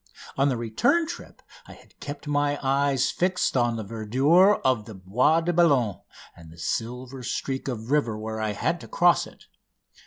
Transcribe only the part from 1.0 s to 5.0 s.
trip I had kept my eyes fixed on the verdure of the